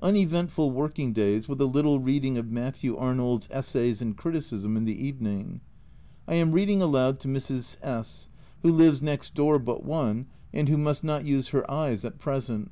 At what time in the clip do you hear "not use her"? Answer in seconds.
11.04-11.68